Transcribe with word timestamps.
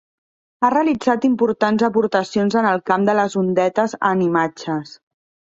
Ha 0.61 0.69
realitzat 0.73 1.27
importants 1.29 1.85
aportacions 1.89 2.57
en 2.63 2.69
el 2.71 2.81
camp 2.91 3.07
de 3.11 3.17
les 3.21 3.37
ondetes 3.43 3.95
en 4.13 4.27
imatges. 4.31 4.99